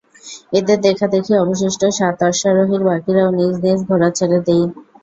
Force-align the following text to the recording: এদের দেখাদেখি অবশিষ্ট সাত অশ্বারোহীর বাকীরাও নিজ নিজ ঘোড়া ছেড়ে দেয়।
এদের 0.53 0.77
দেখাদেখি 0.81 1.33
অবশিষ্ট 1.37 1.81
সাত 1.97 2.17
অশ্বারোহীর 2.29 2.81
বাকীরাও 2.87 3.29
নিজ 3.31 3.53
নিজ 3.63 3.79
ঘোড়া 3.89 4.09
ছেড়ে 4.17 4.39
দেয়। 4.47 4.65